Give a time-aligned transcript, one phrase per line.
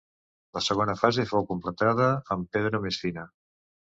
[0.57, 3.29] La segona fase fou completada amb pedra més fina.